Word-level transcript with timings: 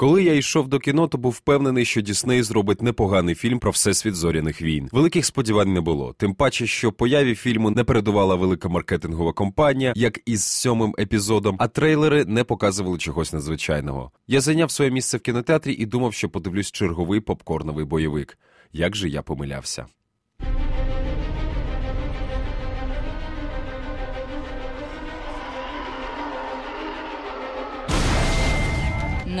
Коли 0.00 0.22
я 0.22 0.34
йшов 0.34 0.68
до 0.68 0.78
кіно, 0.78 1.08
то 1.08 1.18
був 1.18 1.32
впевнений, 1.32 1.84
що 1.84 2.00
Дісней 2.00 2.42
зробить 2.42 2.82
непоганий 2.82 3.34
фільм 3.34 3.58
про 3.58 3.70
всесвіт 3.70 4.14
зоряних 4.14 4.62
війн. 4.62 4.88
Великих 4.92 5.26
сподівань 5.26 5.72
не 5.72 5.80
було. 5.80 6.12
Тим 6.18 6.34
паче, 6.34 6.66
що 6.66 6.92
появі 6.92 7.34
фільму 7.34 7.70
не 7.70 7.84
передувала 7.84 8.34
велика 8.34 8.68
маркетингова 8.68 9.32
компанія, 9.32 9.92
як 9.96 10.20
із 10.26 10.44
сьомим 10.44 10.94
епізодом, 10.98 11.56
а 11.58 11.68
трейлери 11.68 12.24
не 12.24 12.44
показували 12.44 12.98
чогось 12.98 13.32
надзвичайного. 13.32 14.10
Я 14.28 14.40
зайняв 14.40 14.70
своє 14.70 14.90
місце 14.90 15.16
в 15.16 15.20
кінотеатрі 15.20 15.72
і 15.72 15.86
думав, 15.86 16.14
що 16.14 16.28
подивлюсь 16.28 16.70
черговий 16.70 17.20
попкорновий 17.20 17.84
бойовик. 17.84 18.38
Як 18.72 18.96
же 18.96 19.08
я 19.08 19.22
помилявся? 19.22 19.86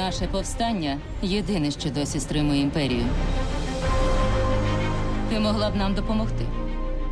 Наше 0.08 0.26
повстання 0.26 0.98
єдине, 1.22 1.70
що 1.70 1.90
досі 1.90 2.20
стримує 2.20 2.60
імперію. 2.60 3.04
Ти 5.30 5.40
могла 5.40 5.70
б 5.70 5.76
нам 5.76 5.94
допомогти. 5.94 6.44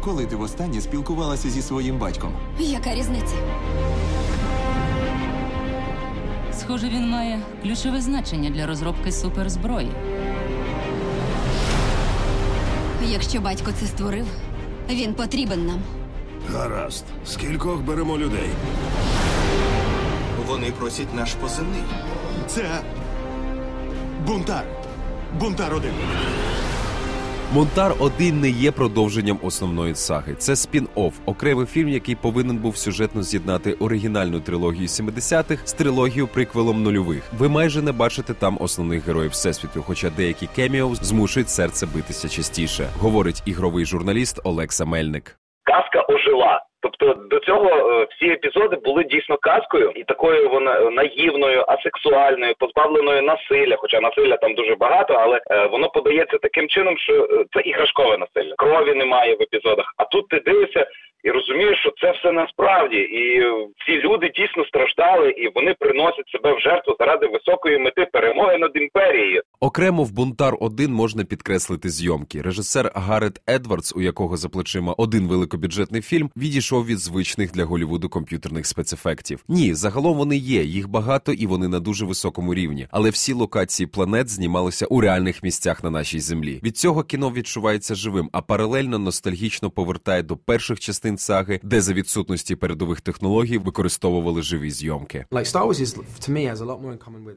Коли 0.05 0.27
ти 0.27 0.37
востаннє 0.37 0.81
спілкувалася 0.81 1.51
зі 1.51 1.63
своїм 1.63 1.99
батьком? 1.99 2.33
Яка 2.59 2.95
різниця? 2.95 3.35
Схоже, 6.59 6.89
він 6.89 7.11
має 7.11 7.41
ключове 7.63 8.01
значення 8.01 8.51
для 8.51 8.67
розробки 8.67 9.13
суперзброї. 9.13 9.91
Якщо 13.09 13.41
батько 13.41 13.73
це 13.81 13.87
створив, 13.87 14.27
він 14.91 15.15
потрібен 15.15 15.67
нам. 15.67 15.81
Гаразд. 16.53 17.05
Скількох 17.27 17.81
беремо 17.81 18.19
людей? 18.19 18.51
Вони 20.47 20.71
просять 20.71 21.15
наш 21.15 21.35
позивний. 21.35 21.83
Це 22.47 22.81
бунтар. 24.27 24.65
Бунтар 25.41 25.75
один. 25.75 25.93
Монтар 27.53 27.95
1 27.99 28.41
не 28.41 28.51
є 28.51 28.73
продовженням 28.73 29.39
основної 29.43 29.95
саги. 29.95 30.35
Це 30.39 30.53
спін-офф, 30.53 31.13
окремий 31.27 31.67
фільм, 31.67 31.89
який 31.89 32.15
повинен 32.15 32.57
був 32.57 32.77
сюжетно 32.77 33.23
з'єднати 33.23 33.73
оригінальну 33.73 34.41
трилогію 34.41 34.87
70-х 34.87 35.63
з 35.65 35.73
трилогією 35.73 36.27
приквелом 36.27 36.83
нульових. 36.83 37.23
Ви 37.39 37.49
майже 37.49 37.83
не 37.83 37.93
бачите 37.93 38.35
там 38.35 38.57
основних 38.61 39.07
героїв 39.07 39.31
всесвіту, 39.31 39.83
хоча 39.87 40.11
деякі 40.11 40.49
кеміо 40.57 40.95
змушують 40.95 41.51
серце 41.51 41.87
битися 41.87 42.29
частіше, 42.29 42.89
говорить 42.99 43.43
ігровий 43.45 43.85
журналіст 43.87 44.41
Олекса 44.45 44.85
Мельник. 44.85 45.39
Тобто 46.91 47.21
до 47.31 47.39
цього 47.39 47.69
е, 47.69 48.07
всі 48.11 48.27
епізоди 48.27 48.77
були 48.77 49.05
дійсно 49.05 49.37
казкою 49.37 49.93
і 49.95 50.05
такою 50.05 50.49
вона 50.49 50.91
наївною, 50.91 51.65
асексуальною, 51.69 52.55
позбавленою 52.59 53.23
насилля. 53.23 53.77
Хоча 53.79 54.01
насилля 54.01 54.37
там 54.37 54.55
дуже 54.55 54.75
багато, 54.75 55.15
але 55.15 55.41
е, 55.51 55.67
воно 55.67 55.89
подається 55.89 56.39
таким 56.39 56.69
чином, 56.69 56.99
що 56.99 57.13
е, 57.13 57.45
це 57.53 57.61
іграшкове 57.61 58.19
насилля. 58.19 58.55
Крові 58.57 58.95
немає 58.95 59.35
в 59.35 59.43
епізодах. 59.43 59.95
А 59.97 60.05
тут 60.05 60.29
ти 60.29 60.41
дивишся 60.41 60.87
і 61.27 61.31
розумієш, 61.31 61.79
що 61.81 61.93
це 62.01 62.13
все 62.19 62.33
насправді, 62.33 62.97
і 62.97 63.43
ці 63.87 63.93
люди 63.93 64.31
дійсно 64.39 64.65
страждали, 64.65 65.31
і 65.31 65.49
вони 65.55 65.75
приносять 65.79 66.29
себе 66.29 66.57
в 66.57 66.61
жертву 66.61 66.97
заради 67.01 67.27
високої 67.27 67.79
мети 67.79 68.07
перемоги 68.13 68.59
над 68.59 68.71
імперією. 68.75 69.43
Окремо 69.61 70.05
в 70.05 70.13
Бунтар 70.13 70.55
1 70.61 70.93
можна 70.93 71.25
підкреслити 71.25 71.89
зйомки. 71.89 72.43
Режисер 72.43 72.93
Гарет 72.95 73.41
Едвардс, 73.49 73.97
у 73.97 74.01
якого 74.01 74.37
за 74.37 74.49
плечима 74.49 74.95
один 74.99 75.29
великобюджетний 75.29 76.03
фільм, 76.03 76.31
відійшов 76.37 76.87
від 76.87 76.99
звичних 76.99 77.53
для 77.53 77.65
Голівуду 77.65 78.09
комп'ютерних 78.09 78.67
спецефектів. 78.67 79.45
Ні, 79.49 79.75
загалом 79.75 80.17
вони 80.17 80.37
є, 80.37 80.63
їх 80.63 80.89
багато 80.89 81.33
і 81.33 81.47
вони 81.47 81.69
на 81.69 81.81
дуже 81.81 82.05
високому 82.05 82.55
рівні. 82.55 82.87
Але 82.91 83.11
всі 83.11 83.33
локації 83.33 83.87
планет 83.87 84.29
знімалися 84.29 84.87
у 84.87 85.01
реальних 85.01 85.43
місцях 85.43 85.85
на 85.85 85.91
нашій 85.91 86.21
землі. 86.21 86.61
Від 86.63 86.77
цього 86.77 87.03
кіно 87.03 87.31
відчувається 87.31 87.95
живим, 87.95 88.29
а 88.33 88.43
паралельно 88.43 88.99
ностальгічно 88.99 89.71
повертає 89.71 90.23
до 90.23 90.37
перших 90.37 90.81
частин 90.81 91.16
саги, 91.21 91.61
де 91.63 91.81
за 91.81 91.93
відсутності 91.93 92.57
передових 92.57 93.01
технологій 93.01 93.59
використовували 93.59 94.43
живі 94.43 94.71
зйомки. 94.71 95.25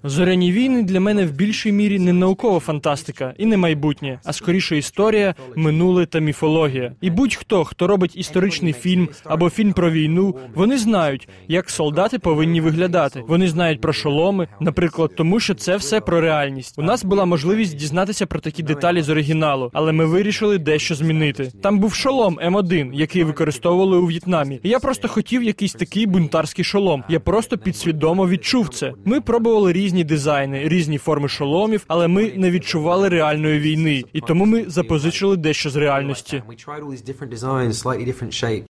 Зоряні 0.04 0.52
війни 0.52 0.84
для 0.84 1.00
мене 1.00 1.26
в 1.26 1.32
більшій 1.32 1.72
мірі 1.72 2.00
не 2.00 2.14
наукова 2.14 2.60
фантастика 2.60 3.34
і 3.38 3.46
не 3.46 3.58
майбутнє, 3.58 4.20
а 4.26 4.34
скоріше 4.34 4.78
історія, 4.78 5.36
минуле 5.56 6.06
та 6.06 6.20
міфологія. 6.20 6.94
І 7.02 7.10
будь-хто, 7.10 7.64
хто 7.66 7.88
робить 7.88 8.18
історичний 8.18 8.74
фільм 8.74 9.10
або 9.24 9.50
фільм 9.50 9.74
про 9.74 9.92
війну, 9.92 10.36
вони 10.56 10.78
знають, 10.78 11.28
як 11.48 11.70
солдати 11.70 12.20
повинні 12.20 12.62
виглядати. 12.62 13.24
Вони 13.28 13.48
знають 13.48 13.82
про 13.82 13.94
шоломи, 13.94 14.48
наприклад, 14.60 15.12
тому 15.18 15.40
що 15.40 15.56
це 15.56 15.76
все 15.78 16.02
про 16.02 16.22
реальність. 16.22 16.80
У 16.80 16.82
нас 16.82 17.04
була 17.04 17.26
можливість 17.26 17.76
дізнатися 17.76 18.26
про 18.26 18.40
такі 18.40 18.64
деталі 18.64 19.02
з 19.02 19.10
оригіналу, 19.10 19.70
але 19.74 19.92
ми 19.92 20.06
вирішили 20.06 20.58
дещо 20.58 20.96
змінити. 20.96 21.52
Там 21.62 21.80
був 21.80 21.94
шолом 21.94 22.40
М1, 22.46 22.94
який 22.94 23.24
використовували 23.70 23.98
у 23.98 24.06
В'єтнамі. 24.06 24.60
Я 24.64 24.80
просто 24.80 25.08
хотів 25.08 25.44
якийсь 25.44 25.74
такий 25.74 26.06
бунтарський 26.06 26.66
шолом. 26.66 27.04
Я 27.10 27.20
просто 27.20 27.58
підсвідомо 27.58 28.28
відчув 28.28 28.70
це. 28.70 28.94
Ми 29.06 29.22
пробували 29.22 29.74
різні 29.74 30.04
дизайни, 30.04 30.68
різні 30.68 30.98
форми 30.98 31.28
шоломів, 31.28 31.84
але 31.88 32.08
ми 32.08 32.34
не 32.36 32.52
відчували 32.52 33.10
реальної 33.10 33.60
війни, 33.60 34.04
і 34.14 34.22
тому 34.22 34.46
ми 34.46 34.66
запозичили 34.68 35.38
дещо 35.38 35.70
з 35.70 35.76
реальності. 35.76 36.44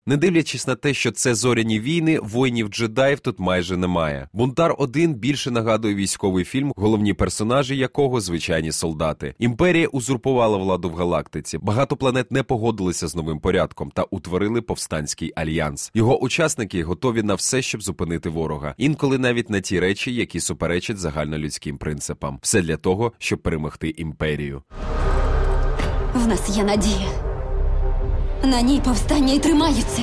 Не 0.07 0.17
дивлячись 0.17 0.67
на 0.67 0.75
те, 0.75 0.95
що 0.95 1.13
це 1.13 1.35
зоряні 1.35 1.81
війни, 1.81 2.19
воїнів 2.23 2.69
джедаїв 2.69 3.21
тут 3.21 3.39
майже 3.39 3.77
немає. 3.77 4.29
Бунтар 4.33 4.75
1 4.79 5.15
більше 5.15 5.51
нагадує 5.51 5.95
військовий 5.95 6.45
фільм, 6.45 6.73
головні 6.77 7.13
персонажі 7.13 7.77
якого 7.77 8.21
звичайні 8.21 8.73
солдати. 8.73 9.35
Імперія 9.39 9.87
узурпувала 9.87 10.57
владу 10.57 10.91
в 10.91 10.95
галактиці. 10.95 11.59
Багато 11.59 11.97
планет 11.97 12.33
не 12.33 12.43
погодилися 12.43 13.09
з 13.09 13.17
новим 13.17 13.41
порядком 13.41 13.91
та 13.95 14.03
утворили 14.03 14.63
повстанський 14.75 15.33
альянс. 15.37 15.91
Його 15.95 16.19
учасники 16.23 16.85
готові 16.85 17.23
на 17.23 17.35
все, 17.35 17.63
щоб 17.63 17.83
зупинити 17.83 18.29
ворога. 18.29 18.75
Інколи 18.79 19.19
навіть 19.19 19.51
на 19.51 19.61
ті 19.61 19.81
речі, 19.81 20.15
які 20.15 20.41
суперечать 20.41 20.99
загальнолюдським 20.99 21.79
принципам. 21.79 22.39
Все 22.43 22.63
для 22.63 22.77
того, 22.77 23.13
щоб 23.19 23.39
перемогти 23.39 23.89
імперію. 23.89 24.63
В 26.15 26.27
нас 26.27 26.57
є 26.57 26.65
надія. 26.65 27.09
На 28.45 28.63
ній 28.63 28.81
повстання 28.85 29.33
і 29.35 29.39
тримаються. 29.39 30.03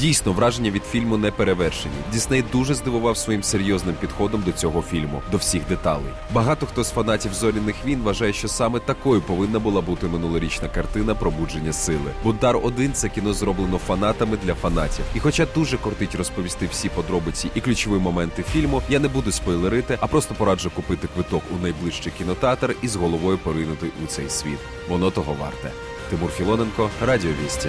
Дійсно, 0.00 0.32
враження 0.32 0.70
від 0.70 0.84
фільму 0.84 1.16
не 1.16 1.30
перевершені. 1.30 1.94
Дісней 2.12 2.44
дуже 2.52 2.74
здивував 2.74 3.16
своїм 3.16 3.42
серйозним 3.42 3.94
підходом 4.00 4.42
до 4.42 4.52
цього 4.52 4.82
фільму, 4.82 5.22
до 5.30 5.36
всіх 5.36 5.62
деталей. 5.68 6.12
Багато 6.32 6.66
хто 6.66 6.84
з 6.84 6.90
фанатів 6.90 7.34
зоряних 7.34 7.76
війн 7.86 8.00
вважає, 8.02 8.32
що 8.32 8.48
саме 8.48 8.78
такою 8.78 9.20
повинна 9.20 9.58
була 9.58 9.80
бути 9.80 10.06
минулорічна 10.06 10.68
картина 10.68 11.14
пробудження 11.14 11.72
сили. 11.72 12.10
Бунтар 12.24 12.56
1 12.62 12.92
це 12.92 13.08
кіно 13.08 13.32
зроблено 13.32 13.78
фанатами 13.78 14.38
для 14.44 14.54
фанатів. 14.54 15.04
І 15.14 15.20
хоча 15.20 15.46
дуже 15.54 15.76
кортить 15.76 16.14
розповісти 16.14 16.68
всі 16.70 16.88
подробиці 16.88 17.50
і 17.54 17.60
ключові 17.60 18.00
моменти 18.00 18.42
фільму, 18.42 18.82
я 18.88 18.98
не 18.98 19.08
буду 19.08 19.32
спойлерити, 19.32 19.98
а 20.00 20.06
просто 20.06 20.34
пораджу 20.34 20.70
купити 20.76 21.08
квиток 21.14 21.42
у 21.54 21.62
найближчий 21.62 22.12
кінотеатр 22.18 22.76
і 22.82 22.88
з 22.88 22.96
головою 22.96 23.38
поринути 23.38 23.86
у 24.04 24.06
цей 24.06 24.30
світ. 24.30 24.58
Воно 24.88 25.10
того 25.10 25.36
варте. 25.40 25.70
Тимур 26.10 26.30
Філоненко, 26.30 26.90
Радіо 27.00 27.30
Вісті. 27.44 27.68